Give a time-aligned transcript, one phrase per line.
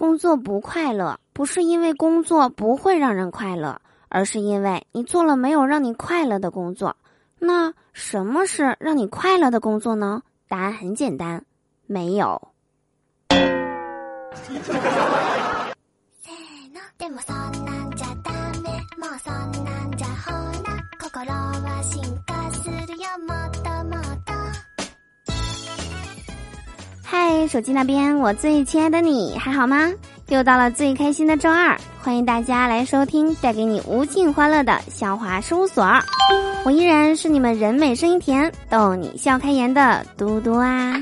[0.00, 6.96] 工作不快乐，不是因为工作不会让人快乐，而是因为你做了没有让你快乐的工作。
[7.38, 10.22] 那什么是让你快乐的工作呢？
[10.48, 11.44] 答案很简单，
[11.86, 12.40] 没有。
[27.46, 29.90] 手机那边，我最亲爱的你还好吗？
[30.28, 35.84] 又到了最开心的周二，欢迎大家来收听带给你无尽欢乐的笑话事务所。
[36.64, 40.94] 我依然是你们人美声音甜、逗你笑开颜的嘟嘟啊！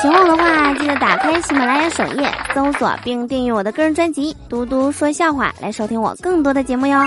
[0.00, 6.98] 喜欢我的话，记得打开喜马拉雅首页搜索并订阅我的个人专辑《嘟嘟说笑话》，来收听我更多的节目哟。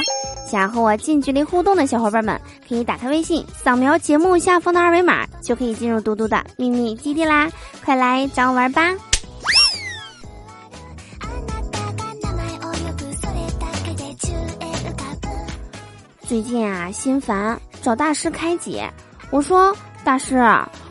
[0.45, 7.49] 想和我近距离互动的小伙伴们，可以打开微信，扫描节目下方的二维码，就可以进入嘟嘟的秘密基地啦！
[7.83, 8.93] 快来找我玩吧！
[16.27, 18.87] 最近啊，心烦，找大师开解。
[19.31, 20.39] 我说：“大师，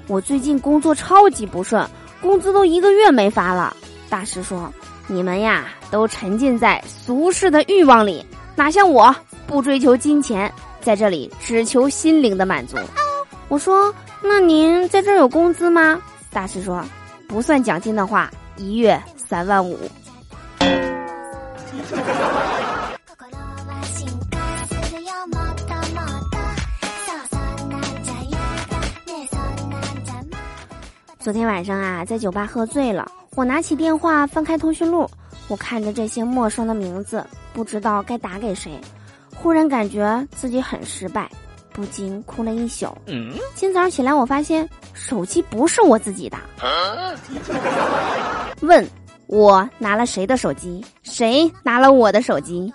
[0.08, 1.88] 我最近工作超级不顺，
[2.20, 3.76] 工资都一个月没发了。”
[4.10, 4.72] 大师说
[5.06, 9.14] ：“你们呀，都沉浸在俗世的欲望里，哪像我。”
[9.46, 12.76] 不追求金钱，在这里只求心灵的满足。
[13.48, 16.00] 我说：“那您在这儿有工资吗？”
[16.32, 16.84] 大师说
[17.28, 19.78] ：“不算奖金的话，一月三万五。”
[31.20, 35.08] 昨天晚上啊，在酒吧喝醉了，我拿起电话翻开通讯录，
[35.48, 38.78] 我看着这些陌生的名字，不知道该打给谁。
[39.44, 41.30] 忽然感觉自己很失败，
[41.70, 42.96] 不禁哭了一宿。
[43.54, 46.38] 今早上起来，我发现手机不是我自己的。
[48.62, 48.88] 问，
[49.26, 50.82] 我拿了谁的手机？
[51.02, 52.72] 谁拿了我的手机？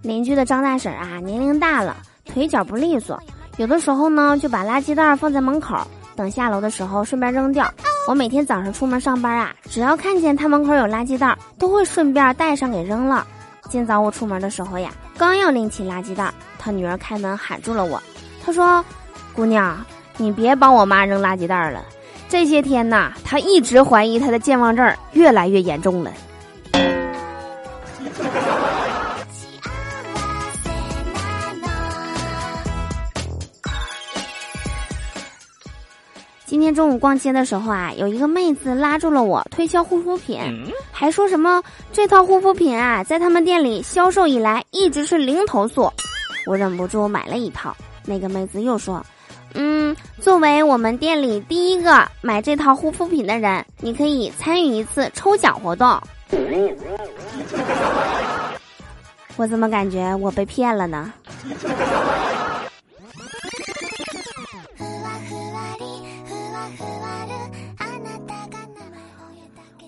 [0.00, 1.94] 邻居的张大婶啊，年龄大了，
[2.24, 3.22] 腿脚不利索，
[3.58, 5.76] 有的时候呢，就把垃圾袋放在门口。
[6.20, 7.72] 等下楼的时候顺便扔掉。
[8.06, 13.26] 我每天早上出门上班啊，只要看见他门口有垃圾袋，都会顺便带上给扔了。
[13.70, 17.98] 今早我出门的时候呀，刚要拎起垃圾袋，他女儿开门喊住了我。
[18.44, 18.84] 她说
[19.32, 19.82] ：“姑娘，
[20.18, 21.82] 你别帮我妈扔垃圾袋了。
[22.28, 26.12] 这些天呐，她一直怀疑她的健忘症越来越严重了。”
[36.60, 40.38] 今天中午逛街的时候啊，有一个妹子拉住了我，推销护肤品，
[40.92, 45.90] 还说什么这套护肤品啊，在他们店里销售以来一直是零投诉。
[46.46, 47.74] 我忍不住买了一套。
[48.04, 49.02] 那个妹子又说
[49.56, 55.98] ：“嗯，作为我们店里第一个买这套护肤品的人，你可以参与一次抽奖活动。”
[59.36, 61.10] 我怎么感觉我被骗了呢？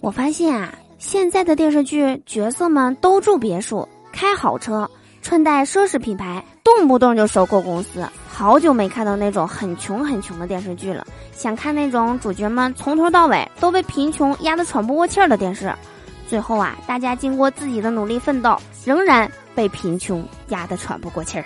[0.02, 4.90] 我发现啊，现在的电视剧角色们都住别墅、开好车、
[5.22, 8.04] 穿戴奢侈品牌，动不动就收购公司。
[8.28, 15.72] 好久没看到那种很穷很穷的电视剧了，想看那种主角们从头到尾都被贫穷压得喘不过气儿的电视。
[16.26, 21.44] 最后啊，大家经过自己的努力奋斗，仍然被贫穷压得喘不过气儿。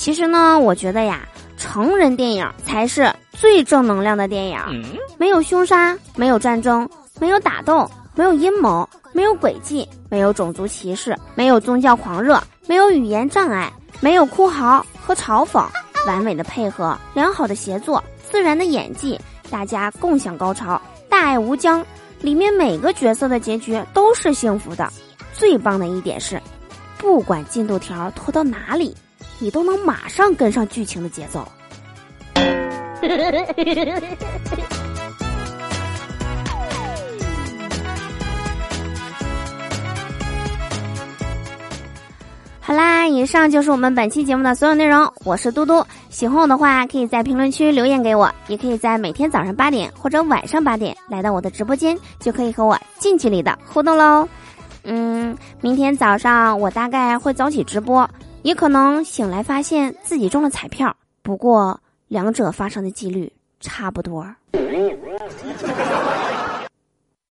[0.00, 1.28] 其实呢，我觉得呀，
[1.58, 4.58] 成人电影才是最正能量的电影。
[5.18, 6.88] 没有凶杀，没有战争，
[7.20, 15.66] 没有打斗，没有阴谋，没有诡计，没有种族歧视，没有宗教狂热，没有语言障碍，没有哭嚎和嘲讽，
[16.06, 21.84] 完美的配合，良好的协作，自然的演技，大家共享高潮，大爱无疆。
[22.22, 24.90] 里面每个角色的结局都是幸福的。
[25.34, 26.40] 最棒的一点是，
[26.96, 28.96] 不管进度条拖到哪里。
[29.42, 31.48] 你都能马上跟上剧情的节奏。
[42.60, 45.10] 好啦，以上就是我们本期节目的所有内容。
[45.24, 54.28] 我是嘟嘟，喜欢我的话，可以在评论区留言给我，也可以在每天早上八点或者晚上八点来到我的直播间，就可以和我近距离的互动喽。
[54.84, 58.08] 嗯，明天早上我大概会早起直播。
[58.42, 61.78] 也可能醒来发现自己中了彩票，不过
[62.08, 64.26] 两者发生的几率差不多。